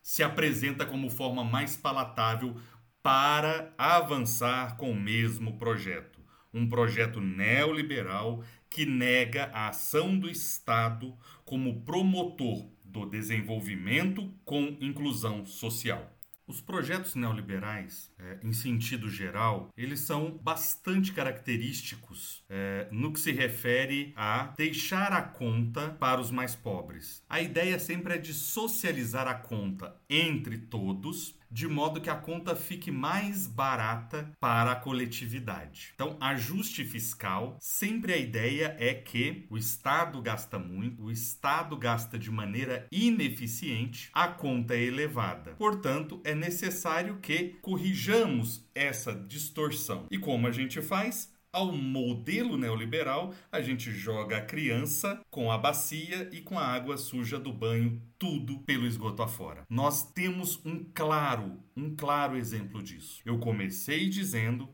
se 0.02 0.24
apresenta 0.24 0.88
como 0.88 1.08
forma 1.08 1.44
mais 1.44 1.78
palatável 1.78 2.60
para 3.02 3.74
avançar 3.78 4.76
com 4.78 4.92
o 4.92 5.00
mesmo 5.00 5.58
projeto. 5.58 6.20
Um 6.54 6.68
projeto 6.68 7.22
neoliberal 7.22 8.44
que 8.70 8.86
nega 8.86 9.50
a 9.54 9.70
ação 9.70 10.18
do 10.18 10.30
Estado 10.30 11.16
como 11.46 11.82
promotor 11.82 12.68
do 12.84 13.06
desenvolvimento 13.06 14.32
com 14.44 14.78
inclusão 14.82 15.46
social. 15.46 16.16
Os 16.50 16.60
projetos 16.60 17.14
neoliberais, 17.14 18.12
é, 18.18 18.40
em 18.44 18.52
sentido 18.52 19.08
geral, 19.08 19.70
eles 19.78 20.00
são 20.00 20.32
bastante 20.42 21.14
característicos 21.14 22.44
é, 22.50 22.88
no 22.92 23.14
que 23.14 23.20
se 23.20 23.32
refere 23.32 24.12
a 24.16 24.52
deixar 24.58 25.14
a 25.14 25.22
conta 25.22 25.90
para 26.00 26.20
os 26.20 26.32
mais 26.32 26.56
pobres. 26.56 27.24
A 27.30 27.40
ideia 27.40 27.78
sempre 27.78 28.16
é 28.16 28.18
de 28.18 28.34
socializar 28.34 29.28
a 29.28 29.36
conta 29.36 29.96
entre 30.10 30.58
todos 30.58 31.39
de 31.52 31.68
modo 31.68 32.02
que 32.02 32.10
a 32.10 32.16
conta 32.16 32.56
fique 32.56 32.92
mais 32.92 33.48
barata 33.48 34.32
para 34.40 34.72
a 34.72 34.76
coletividade. 34.76 35.92
Então, 35.96 36.18
ajuste 36.20 36.84
fiscal, 36.84 37.58
sempre 37.60 38.14
a 38.14 38.18
ideia 38.18 38.76
é 38.80 38.94
que 38.94 39.46
o 39.50 39.58
Estado 39.58 40.22
gasta 40.22 40.60
muito, 40.60 41.04
o 41.04 41.12
Estado 41.12 41.76
gasta 41.78 42.18
de 42.18 42.32
maneira 42.32 42.88
ineficiente, 42.92 44.10
a 44.14 44.28
conta 44.28 44.76
é 44.76 44.84
elevada. 44.84 45.52
Portanto, 45.58 46.22
é 46.24 46.36
necessário 46.36 47.20
que 47.22 47.58
corrijamos 47.62 48.68
essa 48.74 49.14
distorção. 49.14 50.08
E 50.10 50.18
como 50.18 50.48
a 50.48 50.52
gente 50.52 50.82
faz? 50.82 51.32
Ao 51.52 51.72
modelo 51.72 52.56
neoliberal, 52.58 53.34
a 53.52 53.60
gente 53.60 53.90
joga 53.90 54.38
a 54.38 54.46
criança 54.46 55.20
com 55.32 55.52
a 55.52 55.58
bacia 55.58 56.30
e 56.32 56.42
com 56.42 56.60
a 56.60 56.64
água 56.64 56.96
suja 56.96 57.40
do 57.40 57.52
banho, 57.52 58.00
tudo 58.20 58.60
pelo 58.60 58.86
esgoto 58.86 59.24
afora. 59.24 59.66
Nós 59.68 60.12
temos 60.12 60.64
um 60.64 60.84
claro, 60.94 61.60
um 61.76 61.96
claro 61.96 62.38
exemplo 62.38 62.84
disso. 62.84 63.20
Eu 63.26 63.40
comecei 63.40 64.10
dizendo 64.10 64.70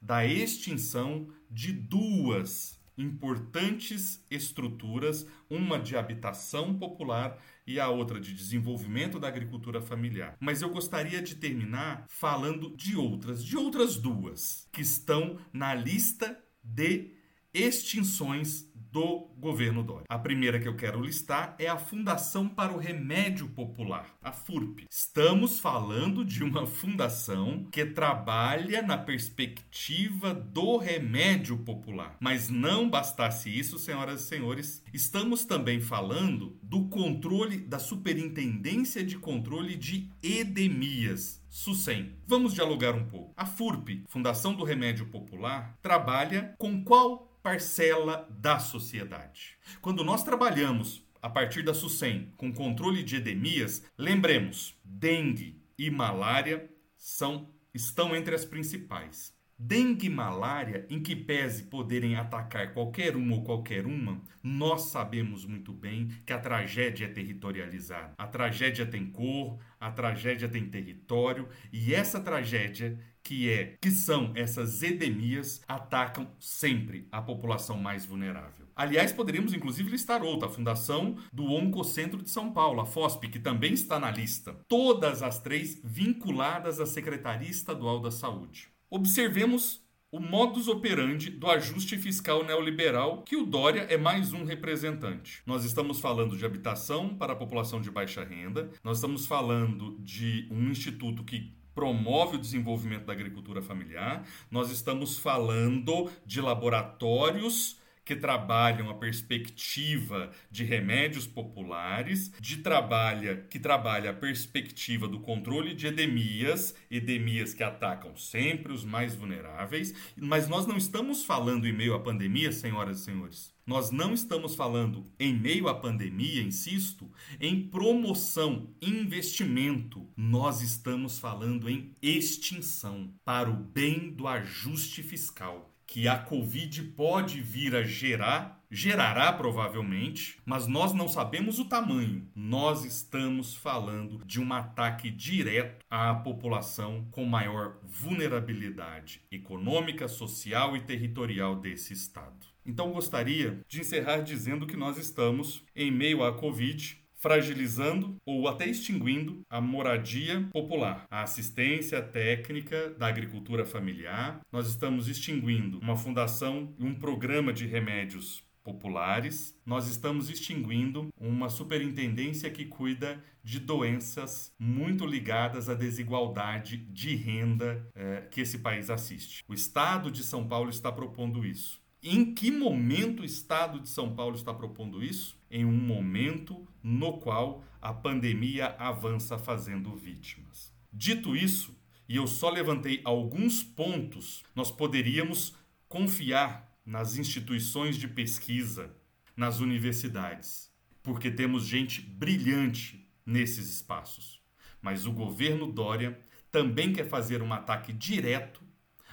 da 0.00 0.24
extinção 0.24 1.26
de 1.50 1.72
duas 1.72 2.80
importantes 2.96 4.24
estruturas, 4.30 5.26
uma 5.48 5.78
de 5.78 5.96
habitação 5.96 6.78
popular 6.78 7.38
e 7.66 7.78
a 7.78 7.88
outra 7.88 8.20
de 8.20 8.34
desenvolvimento 8.34 9.18
da 9.18 9.28
agricultura 9.28 9.80
familiar. 9.80 10.36
Mas 10.40 10.62
eu 10.62 10.70
gostaria 10.70 11.22
de 11.22 11.36
terminar 11.36 12.04
falando 12.08 12.76
de 12.76 12.96
outras, 12.96 13.44
de 13.44 13.56
outras 13.56 13.96
duas 13.96 14.68
que 14.72 14.82
estão 14.82 15.38
na 15.52 15.74
lista 15.74 16.38
de 16.62 17.21
extinções 17.54 18.72
do 18.92 19.30
governo 19.38 19.82
Dória. 19.82 20.04
A 20.06 20.18
primeira 20.18 20.60
que 20.60 20.68
eu 20.68 20.76
quero 20.76 21.00
listar 21.00 21.56
é 21.58 21.66
a 21.66 21.78
Fundação 21.78 22.46
para 22.46 22.74
o 22.74 22.78
Remédio 22.78 23.48
Popular, 23.48 24.14
a 24.22 24.30
FURP. 24.30 24.86
Estamos 24.90 25.58
falando 25.58 26.24
de 26.24 26.44
uma 26.44 26.66
fundação 26.68 27.64
que 27.72 27.86
trabalha 27.86 28.82
na 28.82 28.98
perspectiva 28.98 30.34
do 30.34 30.76
remédio 30.76 31.56
popular. 31.58 32.18
Mas 32.20 32.50
não 32.50 32.88
bastasse 32.88 33.48
isso, 33.48 33.78
senhoras 33.78 34.20
e 34.20 34.28
senhores, 34.28 34.84
estamos 34.92 35.46
também 35.46 35.80
falando 35.80 36.58
do 36.62 36.88
controle 36.88 37.56
da 37.58 37.78
Superintendência 37.78 39.02
de 39.02 39.16
Controle 39.16 39.74
de 39.74 40.10
Edemias, 40.22 41.41
SUSEM. 41.52 42.16
Vamos 42.26 42.54
dialogar 42.54 42.94
um 42.94 43.04
pouco. 43.04 43.34
A 43.36 43.44
FURP, 43.44 44.04
Fundação 44.08 44.54
do 44.54 44.64
Remédio 44.64 45.10
Popular, 45.10 45.78
trabalha 45.82 46.54
com 46.56 46.82
qual 46.82 47.38
parcela 47.42 48.26
da 48.30 48.58
sociedade. 48.58 49.58
Quando 49.82 50.02
nós 50.02 50.24
trabalhamos 50.24 51.06
a 51.20 51.28
partir 51.28 51.62
da 51.62 51.74
SUSEM 51.74 52.32
com 52.38 52.54
controle 52.54 53.02
de 53.02 53.16
edemias, 53.16 53.84
lembremos, 53.98 54.74
dengue 54.82 55.62
e 55.76 55.90
malária 55.90 56.70
são 56.96 57.50
estão 57.74 58.16
entre 58.16 58.34
as 58.34 58.46
principais. 58.46 59.34
Dengue 59.64 60.06
e 60.06 60.10
malária, 60.10 60.84
em 60.90 61.00
que 61.00 61.14
pese 61.14 61.62
poderem 61.62 62.16
atacar 62.16 62.74
qualquer 62.74 63.16
um 63.16 63.30
ou 63.30 63.44
qualquer 63.44 63.86
uma, 63.86 64.20
nós 64.42 64.86
sabemos 64.90 65.44
muito 65.46 65.72
bem 65.72 66.08
que 66.26 66.32
a 66.32 66.38
tragédia 66.38 67.04
é 67.04 67.08
territorializada. 67.08 68.12
A 68.18 68.26
tragédia 68.26 68.84
tem 68.84 69.06
cor, 69.06 69.60
a 69.82 69.90
tragédia 69.90 70.48
tem 70.48 70.64
território, 70.64 71.48
e 71.72 71.92
essa 71.92 72.20
tragédia 72.20 72.96
que 73.20 73.50
é 73.50 73.76
que 73.80 73.90
são 73.90 74.32
essas 74.34 74.82
endemias 74.82 75.60
atacam 75.66 76.28
sempre 76.38 77.08
a 77.10 77.20
população 77.20 77.76
mais 77.76 78.04
vulnerável. 78.04 78.66
Aliás, 78.74 79.12
poderíamos 79.12 79.52
inclusive 79.52 79.90
listar 79.90 80.22
outra, 80.22 80.48
a 80.48 80.50
Fundação 80.50 81.16
do 81.32 81.44
Oncocentro 81.44 82.22
de 82.22 82.30
São 82.30 82.52
Paulo, 82.52 82.80
a 82.80 82.86
FOSP, 82.86 83.28
que 83.28 83.38
também 83.38 83.74
está 83.74 83.98
na 83.98 84.10
lista. 84.10 84.56
Todas 84.68 85.22
as 85.22 85.40
três 85.40 85.80
vinculadas 85.84 86.80
à 86.80 86.86
Secretaria 86.86 87.50
Estadual 87.50 88.00
da 88.00 88.10
Saúde. 88.10 88.68
Observemos 88.88 89.82
o 90.12 90.20
modus 90.20 90.68
operandi 90.68 91.30
do 91.30 91.50
ajuste 91.50 91.96
fiscal 91.96 92.44
neoliberal, 92.44 93.22
que 93.22 93.34
o 93.34 93.46
Dória 93.46 93.86
é 93.88 93.96
mais 93.96 94.34
um 94.34 94.44
representante. 94.44 95.42
Nós 95.46 95.64
estamos 95.64 96.00
falando 96.00 96.36
de 96.36 96.44
habitação 96.44 97.16
para 97.16 97.32
a 97.32 97.36
população 97.36 97.80
de 97.80 97.90
baixa 97.90 98.22
renda, 98.22 98.68
nós 98.84 98.98
estamos 98.98 99.24
falando 99.24 99.96
de 100.00 100.46
um 100.50 100.68
instituto 100.68 101.24
que 101.24 101.50
promove 101.74 102.36
o 102.36 102.38
desenvolvimento 102.38 103.06
da 103.06 103.14
agricultura 103.14 103.62
familiar, 103.62 104.28
nós 104.50 104.70
estamos 104.70 105.16
falando 105.16 106.10
de 106.26 106.42
laboratórios 106.42 107.80
que 108.04 108.16
trabalham 108.16 108.90
a 108.90 108.94
perspectiva 108.94 110.30
de 110.50 110.64
remédios 110.64 111.26
populares, 111.26 112.32
de 112.40 112.58
trabalha 112.58 113.46
que 113.48 113.58
trabalha 113.58 114.10
a 114.10 114.14
perspectiva 114.14 115.06
do 115.06 115.20
controle 115.20 115.74
de 115.74 115.86
endemias, 115.86 116.74
endemias 116.90 117.54
que 117.54 117.62
atacam 117.62 118.16
sempre 118.16 118.72
os 118.72 118.84
mais 118.84 119.14
vulneráveis, 119.14 119.94
mas 120.16 120.48
nós 120.48 120.66
não 120.66 120.76
estamos 120.76 121.24
falando 121.24 121.66
em 121.66 121.72
meio 121.72 121.94
à 121.94 122.00
pandemia, 122.00 122.52
senhoras 122.52 123.00
e 123.00 123.04
senhores. 123.04 123.52
Nós 123.64 123.92
não 123.92 124.12
estamos 124.12 124.56
falando, 124.56 125.04
em 125.20 125.32
meio 125.32 125.68
à 125.68 125.74
pandemia, 125.74 126.42
insisto, 126.42 127.08
em 127.40 127.68
promoção, 127.68 128.74
investimento. 128.82 130.08
Nós 130.16 130.60
estamos 130.60 131.20
falando 131.20 131.70
em 131.70 131.94
extinção 132.02 133.14
para 133.24 133.48
o 133.48 133.54
bem 133.54 134.10
do 134.10 134.26
ajuste 134.26 135.00
fiscal 135.00 135.71
que 135.92 136.08
a 136.08 136.16
Covid 136.16 136.84
pode 136.96 137.42
vir 137.42 137.76
a 137.76 137.82
gerar, 137.82 138.64
gerará 138.70 139.30
provavelmente, 139.30 140.38
mas 140.42 140.66
nós 140.66 140.94
não 140.94 141.06
sabemos 141.06 141.58
o 141.58 141.66
tamanho. 141.66 142.26
Nós 142.34 142.86
estamos 142.86 143.54
falando 143.54 144.24
de 144.24 144.40
um 144.40 144.50
ataque 144.54 145.10
direto 145.10 145.84
à 145.90 146.14
população 146.14 147.06
com 147.10 147.26
maior 147.26 147.76
vulnerabilidade 147.82 149.20
econômica, 149.30 150.08
social 150.08 150.74
e 150.74 150.80
territorial 150.80 151.56
desse 151.56 151.92
estado. 151.92 152.46
Então 152.64 152.90
gostaria 152.90 153.60
de 153.68 153.80
encerrar 153.82 154.20
dizendo 154.22 154.66
que 154.66 154.78
nós 154.78 154.96
estamos 154.96 155.62
em 155.76 155.90
meio 155.90 156.24
à 156.24 156.32
Covid 156.32 157.01
fragilizando 157.22 158.16
ou 158.26 158.48
até 158.48 158.66
extinguindo 158.66 159.42
a 159.48 159.60
moradia 159.60 160.48
popular, 160.52 161.06
a 161.08 161.22
assistência 161.22 162.02
técnica 162.02 162.90
da 162.98 163.06
agricultura 163.06 163.64
familiar. 163.64 164.40
Nós 164.50 164.68
estamos 164.68 165.06
extinguindo 165.06 165.78
uma 165.78 165.96
fundação 165.96 166.74
e 166.76 166.84
um 166.84 166.96
programa 166.96 167.52
de 167.52 167.64
remédios 167.64 168.42
populares, 168.64 169.56
nós 169.64 169.88
estamos 169.88 170.30
extinguindo 170.30 171.08
uma 171.16 171.48
superintendência 171.48 172.50
que 172.50 172.64
cuida 172.64 173.22
de 173.42 173.58
doenças 173.58 174.52
muito 174.58 175.04
ligadas 175.04 175.68
à 175.68 175.74
desigualdade 175.74 176.76
de 176.76 177.14
renda 177.16 177.84
eh, 177.94 178.28
que 178.30 178.40
esse 178.40 178.58
país 178.58 178.88
assiste. 178.88 179.42
O 179.48 179.54
Estado 179.54 180.12
de 180.12 180.22
São 180.22 180.46
Paulo 180.46 180.70
está 180.70 180.92
propondo 180.92 181.44
isso. 181.44 181.80
Em 182.04 182.34
que 182.34 182.50
momento 182.50 183.22
o 183.22 183.24
Estado 183.24 183.80
de 183.80 183.88
São 183.88 184.14
Paulo 184.14 184.34
está 184.34 184.52
propondo 184.52 185.02
isso? 185.02 185.36
Em 185.50 185.64
um 185.64 185.72
momento 185.72 186.66
no 186.82 187.18
qual 187.18 187.64
a 187.80 187.92
pandemia 187.92 188.74
avança 188.78 189.38
fazendo 189.38 189.94
vítimas. 189.94 190.72
Dito 190.92 191.36
isso, 191.36 191.76
e 192.08 192.16
eu 192.16 192.26
só 192.26 192.50
levantei 192.50 193.00
alguns 193.04 193.62
pontos, 193.62 194.42
nós 194.54 194.70
poderíamos 194.70 195.54
confiar 195.88 196.70
nas 196.84 197.16
instituições 197.16 197.96
de 197.96 198.08
pesquisa, 198.08 198.94
nas 199.36 199.60
universidades, 199.60 200.70
porque 201.02 201.30
temos 201.30 201.66
gente 201.66 202.00
brilhante 202.00 203.08
nesses 203.24 203.68
espaços. 203.68 204.40
Mas 204.80 205.06
o 205.06 205.12
governo 205.12 205.70
Dória 205.70 206.18
também 206.50 206.92
quer 206.92 207.08
fazer 207.08 207.40
um 207.40 207.52
ataque 207.52 207.92
direto 207.92 208.62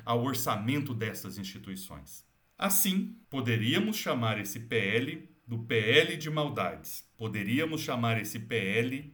ao 0.03 0.23
orçamento 0.23 0.93
dessas 0.93 1.37
instituições. 1.37 2.25
Assim, 2.57 3.15
poderíamos 3.29 3.95
chamar 3.95 4.39
esse 4.39 4.59
PL 4.59 5.29
do 5.49 5.57
PL 5.57 6.15
de 6.15 6.29
maldades. 6.29 7.03
Poderíamos 7.17 7.81
chamar 7.81 8.21
esse 8.21 8.37
PL 8.37 9.11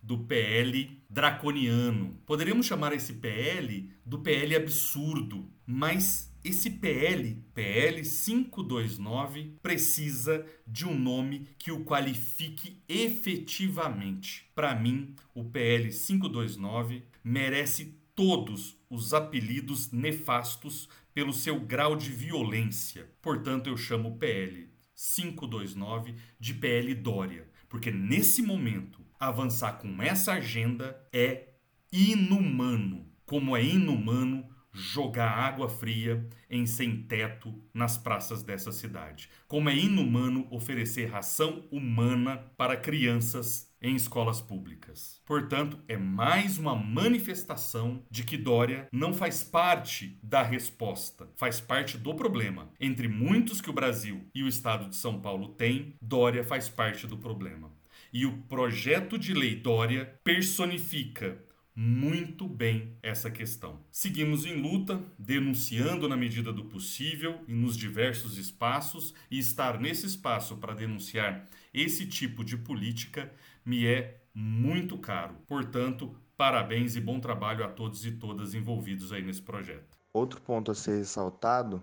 do 0.00 0.16
PL 0.16 1.02
draconiano. 1.10 2.20
Poderíamos 2.24 2.66
chamar 2.66 2.92
esse 2.92 3.14
PL 3.14 3.90
do 4.06 4.20
PL 4.20 4.54
absurdo. 4.54 5.50
Mas 5.66 6.32
esse 6.44 6.70
PL, 6.70 7.34
PL 7.52 8.00
529, 8.00 9.56
precisa 9.60 10.46
de 10.64 10.86
um 10.86 10.96
nome 10.96 11.48
que 11.58 11.72
o 11.72 11.84
qualifique 11.84 12.80
efetivamente. 12.88 14.48
Para 14.54 14.76
mim, 14.76 15.16
o 15.34 15.42
PL 15.42 15.90
529 15.90 17.02
merece 17.24 17.98
todos 18.14 18.78
os 18.88 19.12
apelidos 19.12 19.90
nefastos 19.90 20.88
pelo 21.12 21.32
seu 21.32 21.58
grau 21.58 21.96
de 21.96 22.10
violência. 22.10 23.10
Portanto, 23.20 23.68
eu 23.68 23.76
chamo 23.76 24.10
o 24.10 24.16
PL 24.16 24.71
529 25.02 26.14
de 26.38 26.54
PL 26.54 26.94
Dória, 26.94 27.48
porque 27.68 27.90
nesse 27.90 28.40
momento 28.40 29.00
avançar 29.18 29.72
com 29.72 30.00
essa 30.00 30.34
agenda 30.34 30.96
é 31.12 31.48
inumano, 31.92 33.06
como 33.26 33.56
é 33.56 33.64
inumano 33.64 34.48
jogar 34.72 35.28
água 35.28 35.68
fria 35.68 36.26
em 36.48 36.64
sem 36.66 37.02
teto 37.02 37.52
nas 37.74 37.98
praças 37.98 38.42
dessa 38.42 38.70
cidade. 38.70 39.28
Como 39.46 39.68
é 39.68 39.76
inumano 39.76 40.46
oferecer 40.50 41.06
ração 41.06 41.66
humana 41.70 42.38
para 42.56 42.76
crianças 42.76 43.71
em 43.82 43.96
escolas 43.96 44.40
públicas. 44.40 45.20
Portanto, 45.26 45.78
é 45.88 45.96
mais 45.96 46.56
uma 46.56 46.74
manifestação 46.76 48.04
de 48.10 48.22
que 48.22 48.36
Dória 48.36 48.88
não 48.92 49.12
faz 49.12 49.42
parte 49.42 50.18
da 50.22 50.42
resposta, 50.42 51.28
faz 51.36 51.60
parte 51.60 51.98
do 51.98 52.14
problema. 52.14 52.70
Entre 52.78 53.08
muitos 53.08 53.60
que 53.60 53.70
o 53.70 53.74
Brasil 53.74 54.24
e 54.34 54.42
o 54.42 54.48
estado 54.48 54.88
de 54.88 54.96
São 54.96 55.20
Paulo 55.20 55.48
têm, 55.48 55.94
Dória 56.00 56.44
faz 56.44 56.68
parte 56.68 57.06
do 57.06 57.18
problema. 57.18 57.70
E 58.12 58.24
o 58.24 58.38
projeto 58.42 59.18
de 59.18 59.34
lei 59.34 59.56
Dória 59.56 60.18
personifica 60.22 61.42
muito 61.74 62.46
bem 62.46 62.98
essa 63.02 63.30
questão. 63.30 63.80
Seguimos 63.90 64.44
em 64.44 64.60
luta, 64.60 65.02
denunciando 65.18 66.06
na 66.06 66.16
medida 66.16 66.52
do 66.52 66.66
possível 66.66 67.40
e 67.48 67.54
nos 67.54 67.76
diversos 67.76 68.36
espaços, 68.36 69.14
e 69.30 69.38
estar 69.38 69.80
nesse 69.80 70.06
espaço 70.06 70.58
para 70.58 70.74
denunciar 70.74 71.48
esse 71.72 72.06
tipo 72.06 72.44
de 72.44 72.58
política 72.58 73.32
me 73.64 73.86
é 73.86 74.20
muito 74.34 74.98
caro. 74.98 75.34
Portanto, 75.46 76.14
parabéns 76.36 76.96
e 76.96 77.00
bom 77.00 77.20
trabalho 77.20 77.64
a 77.64 77.68
todos 77.68 78.04
e 78.04 78.12
todas 78.12 78.54
envolvidos 78.54 79.12
aí 79.12 79.22
nesse 79.22 79.42
projeto. 79.42 79.96
Outro 80.12 80.40
ponto 80.40 80.70
a 80.70 80.74
ser 80.74 80.98
ressaltado 80.98 81.82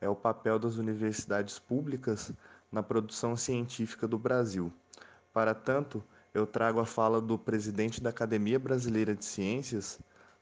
é 0.00 0.08
o 0.08 0.14
papel 0.14 0.58
das 0.58 0.76
universidades 0.76 1.58
públicas 1.58 2.32
na 2.70 2.82
produção 2.82 3.36
científica 3.36 4.06
do 4.06 4.18
Brasil. 4.18 4.72
Para 5.32 5.54
tanto, 5.54 6.02
eu 6.32 6.46
trago 6.46 6.80
a 6.80 6.86
fala 6.86 7.20
do 7.20 7.38
presidente 7.38 8.02
da 8.02 8.10
Academia 8.10 8.58
Brasileira 8.58 9.14
de 9.14 9.24
Ciências, 9.24 9.98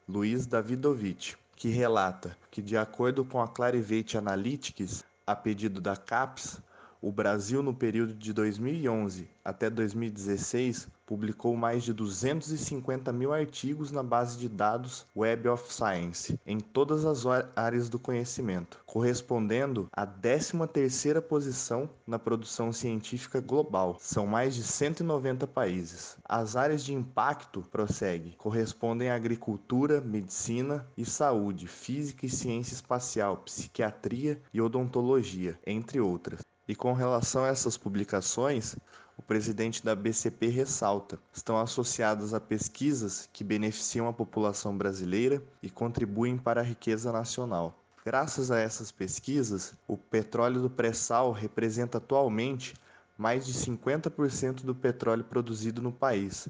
Luiz 0.07 0.45
Davidovich, 0.45 1.37
que 1.55 1.69
relata 1.69 2.37
que, 2.51 2.61
de 2.61 2.77
acordo 2.77 3.25
com 3.25 3.41
a 3.41 3.47
Clarivate 3.47 4.17
Analytics, 4.17 5.03
a 5.25 5.35
pedido 5.35 5.81
da 5.81 5.95
CAPES, 5.95 6.61
o 7.01 7.11
Brasil, 7.11 7.61
no 7.61 7.73
período 7.73 8.13
de 8.13 8.33
2011 8.33 9.29
até 9.43 9.69
2016, 9.69 10.87
publicou 11.05 11.55
mais 11.55 11.83
de 11.83 11.93
250 11.93 13.13
mil 13.13 13.31
artigos 13.31 13.91
na 13.91 14.03
base 14.03 14.37
de 14.37 14.49
dados 14.49 15.05
Web 15.15 15.47
of 15.47 15.73
Science, 15.73 16.37
em 16.45 16.59
todas 16.59 17.05
as 17.05 17.23
áreas 17.55 17.87
do 17.87 17.97
conhecimento, 17.97 18.81
correspondendo 18.85 19.87
à 19.91 20.05
13ª 20.05 21.21
posição 21.21 21.89
na 22.05 22.19
produção 22.19 22.73
científica 22.73 23.39
global. 23.39 23.95
São 24.01 24.27
mais 24.27 24.53
de 24.55 24.63
190 24.63 25.47
países. 25.47 26.17
As 26.25 26.57
áreas 26.57 26.83
de 26.83 26.93
impacto, 26.93 27.61
prossegue, 27.71 28.35
correspondem 28.37 29.09
à 29.09 29.15
agricultura, 29.15 30.01
medicina 30.01 30.85
e 30.97 31.05
saúde, 31.05 31.67
física 31.67 32.25
e 32.25 32.29
ciência 32.29 32.73
espacial, 32.73 33.37
psiquiatria 33.37 34.41
e 34.53 34.59
odontologia, 34.59 35.57
entre 35.65 36.01
outras. 36.01 36.41
E 36.67 36.75
com 36.75 36.91
relação 36.91 37.45
a 37.45 37.47
essas 37.47 37.77
publicações, 37.77 38.75
o 39.17 39.21
presidente 39.21 39.83
da 39.83 39.95
BCP 39.95 40.47
ressalta: 40.47 41.17
estão 41.31 41.57
associadas 41.57 42.33
a 42.33 42.41
pesquisas 42.41 43.29
que 43.31 43.43
beneficiam 43.43 44.07
a 44.07 44.13
população 44.13 44.77
brasileira 44.77 45.41
e 45.63 45.69
contribuem 45.69 46.37
para 46.37 46.59
a 46.59 46.63
riqueza 46.63 47.11
nacional. 47.11 47.73
Graças 48.05 48.51
a 48.51 48.59
essas 48.59 48.91
pesquisas, 48.91 49.73
o 49.87 49.97
petróleo 49.97 50.61
do 50.61 50.69
pré-sal 50.69 51.31
representa 51.31 51.97
atualmente 51.97 52.73
mais 53.17 53.45
de 53.45 53.53
50% 53.53 54.63
do 54.63 54.75
petróleo 54.75 55.23
produzido 55.23 55.81
no 55.81 55.91
país. 55.91 56.47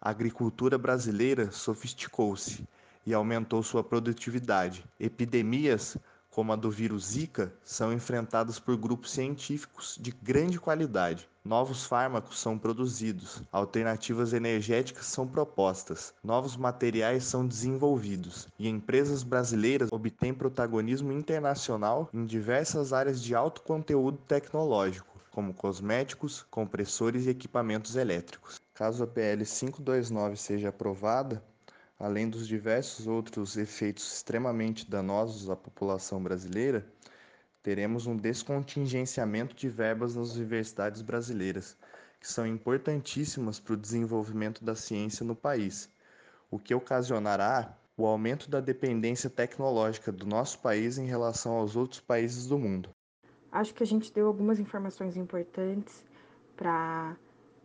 A 0.00 0.10
agricultura 0.10 0.76
brasileira 0.76 1.50
sofisticou-se 1.50 2.66
e 3.06 3.14
aumentou 3.14 3.62
sua 3.62 3.82
produtividade. 3.82 4.84
Epidemias 4.98 5.96
como 6.30 6.52
a 6.52 6.56
do 6.56 6.70
vírus 6.70 7.06
Zika, 7.08 7.52
são 7.64 7.92
enfrentadas 7.92 8.58
por 8.58 8.76
grupos 8.76 9.10
científicos 9.10 9.98
de 10.00 10.12
grande 10.12 10.60
qualidade. 10.60 11.28
Novos 11.44 11.84
fármacos 11.84 12.38
são 12.38 12.58
produzidos, 12.58 13.42
alternativas 13.50 14.32
energéticas 14.32 15.06
são 15.06 15.26
propostas, 15.26 16.14
novos 16.22 16.56
materiais 16.56 17.24
são 17.24 17.46
desenvolvidos 17.46 18.46
e 18.58 18.68
empresas 18.68 19.22
brasileiras 19.22 19.88
obtêm 19.90 20.34
protagonismo 20.34 21.12
internacional 21.12 22.08
em 22.12 22.26
diversas 22.26 22.92
áreas 22.92 23.22
de 23.22 23.34
alto 23.34 23.62
conteúdo 23.62 24.18
tecnológico, 24.18 25.18
como 25.30 25.54
cosméticos, 25.54 26.44
compressores 26.50 27.26
e 27.26 27.30
equipamentos 27.30 27.96
elétricos. 27.96 28.60
Caso 28.74 29.04
a 29.04 29.06
PL 29.06 29.44
529 29.44 30.36
seja 30.36 30.68
aprovada, 30.68 31.42
além 32.00 32.30
dos 32.30 32.48
diversos 32.48 33.06
outros 33.06 33.58
efeitos 33.58 34.10
extremamente 34.14 34.90
danosos 34.90 35.50
à 35.50 35.54
população 35.54 36.22
brasileira, 36.22 36.86
teremos 37.62 38.06
um 38.06 38.16
descontingenciamento 38.16 39.54
de 39.54 39.68
verbas 39.68 40.16
nas 40.16 40.34
universidades 40.34 41.02
brasileiras, 41.02 41.76
que 42.18 42.26
são 42.26 42.46
importantíssimas 42.46 43.60
para 43.60 43.74
o 43.74 43.76
desenvolvimento 43.76 44.64
da 44.64 44.74
ciência 44.74 45.26
no 45.26 45.36
país, 45.36 45.90
o 46.50 46.58
que 46.58 46.74
ocasionará 46.74 47.76
o 47.98 48.06
aumento 48.06 48.48
da 48.48 48.60
dependência 48.60 49.28
tecnológica 49.28 50.10
do 50.10 50.24
nosso 50.24 50.58
país 50.60 50.96
em 50.96 51.04
relação 51.04 51.52
aos 51.52 51.76
outros 51.76 52.00
países 52.00 52.46
do 52.46 52.58
mundo. 52.58 52.88
Acho 53.52 53.74
que 53.74 53.82
a 53.82 53.86
gente 53.86 54.10
deu 54.10 54.26
algumas 54.26 54.58
informações 54.58 55.18
importantes 55.18 56.02
para 56.56 57.14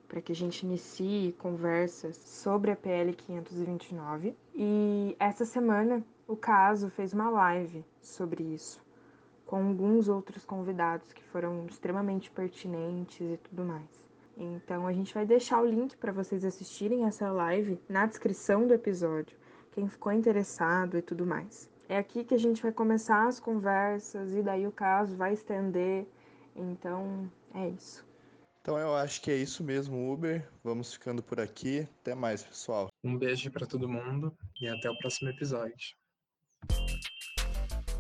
para 0.08 0.22
que 0.22 0.32
a 0.32 0.36
gente 0.36 0.66
inicie 0.66 1.34
conversas 1.34 2.16
sobre 2.16 2.72
a 2.72 2.76
PL 2.76 3.14
529. 3.14 4.36
E 4.54 5.16
essa 5.20 5.46
semana 5.46 6.04
o 6.28 6.36
caso 6.36 6.90
fez 6.90 7.14
uma 7.14 7.30
live 7.30 7.86
sobre 8.02 8.44
isso, 8.44 8.82
com 9.46 9.58
alguns 9.68 10.10
outros 10.10 10.46
convidados 10.46 11.14
que 11.14 11.24
foram 11.24 11.66
extremamente 11.68 12.32
pertinentes 12.32 13.22
e 13.22 13.38
tudo 13.38 13.64
mais. 13.64 14.06
Então 14.38 14.86
a 14.88 14.94
gente 14.94 15.14
vai 15.14 15.26
deixar 15.26 15.62
o 15.62 15.66
link 15.66 15.96
para 15.98 16.12
vocês 16.12 16.44
assistirem 16.44 17.06
essa 17.06 17.32
live 17.32 17.80
na 17.88 18.06
descrição 18.06 18.68
do 18.68 18.74
episódio, 18.74 19.38
quem 19.72 19.88
ficou 19.88 20.12
interessado 20.12 20.98
e 20.98 21.02
tudo 21.02 21.26
mais. 21.26 21.70
É 21.88 21.98
aqui 21.98 22.24
que 22.24 22.34
a 22.34 22.40
gente 22.40 22.64
vai 22.64 22.72
começar 22.72 23.28
as 23.28 23.40
conversas 23.40 24.34
e 24.34 24.42
daí 24.42 24.66
o 24.66 24.72
caso 24.72 25.16
vai 25.16 25.34
estender. 25.34 26.08
Então 26.56 27.30
é 27.54 27.70
isso. 27.70 28.06
Então 28.66 28.80
eu 28.80 28.96
acho 28.96 29.22
que 29.22 29.30
é 29.30 29.36
isso 29.36 29.64
mesmo, 29.64 30.12
Uber. 30.12 30.44
Vamos 30.64 30.92
ficando 30.92 31.22
por 31.22 31.40
aqui. 31.40 31.88
Até 32.02 32.16
mais, 32.16 32.42
pessoal. 32.42 32.88
Um 33.04 33.16
beijo 33.16 33.52
para 33.52 33.68
todo 33.68 33.88
mundo 33.88 34.36
e 34.60 34.68
até 34.68 34.90
o 34.90 34.98
próximo 34.98 35.30
episódio. 35.30 35.96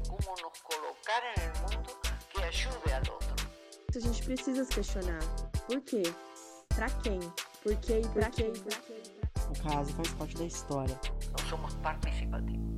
Como 0.10 0.32
nos 0.42 0.62
colocar 0.62 1.22
en 1.38 1.44
el 1.44 1.54
mundo 1.62 1.96
que 2.32 2.42
ayude 2.42 2.94
al 2.94 3.04
otro. 3.14 3.48
A 3.96 4.00
gente 4.00 4.24
precisa 4.26 4.66
se 4.66 4.74
questionar. 4.74 5.20
Por 5.68 5.82
quê? 5.82 6.02
Pra 6.70 6.90
quem? 7.04 7.20
Por 7.62 7.76
quê 7.82 8.02
e 8.04 8.08
pra 8.10 8.32
quem? 8.32 8.52
O 8.52 9.70
caso 9.70 9.94
faz 9.94 10.10
parte 10.14 10.36
da 10.36 10.46
história. 10.46 11.00
No 11.32 11.48
somos 11.48 11.76
participativos. 11.76 12.75